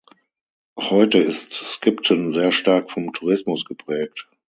[0.79, 4.27] Heute ist Skipton sehr stark vom Tourismus geprägt.